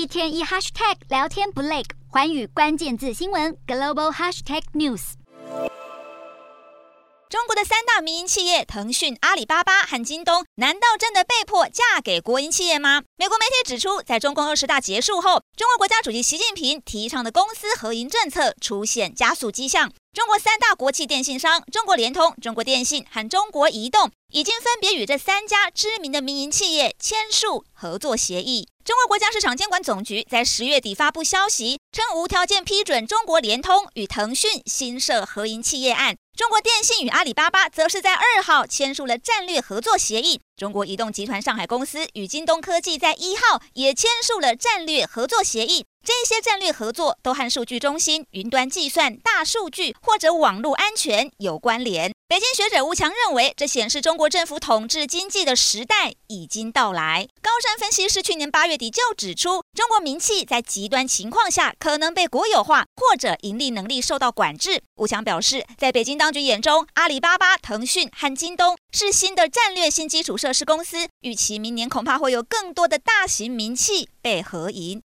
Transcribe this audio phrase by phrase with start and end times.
[0.00, 5.12] 一天一 hashtag 聊天不累，寰宇关键字新闻 global hashtag news。
[7.28, 13.02] 中国的三大民营企业腾讯、阿里巴巴和京东，难道真的被迫嫁给国营企业吗？
[13.16, 19.92] 美国媒体指出，在中共二十大结束后，中国国家主席习近平提倡的公私合营政策出现加速迹象。
[20.14, 28.68] 中国三大国际电信商中国联通、中国电信和中国移动，已经分别与这三家知名的民营企业签署合作协议。
[28.84, 36.16] 中国国家市场监管总局在十月底发布消息，称无条件批准中国联通与腾讯新设合营企业案。
[36.36, 40.40] 中国电信与阿里巴巴则是在二号签署了战略合作协议。
[40.56, 45.84] 中国移动集团上海公司与京东科技在一号也签署了战略合作协议。
[46.04, 52.12] 这些战略合作都和数据中心、云端计算、大数据或者网络安全有关联。
[52.30, 57.26] 北京学者吴强认为，这显示中国政府统治经济的时代已经到来。
[57.42, 64.80] 高山分析师去年八月底就指出，中国民企在极端情况下可能被国有化，或者盈利能力受到管制。
[64.94, 74.98] 吴强表示，在北京当局眼中，阿里巴巴、腾讯和京东是新的战略性基础设施公司，预期明年恐怕会有更多的大型民企被合营。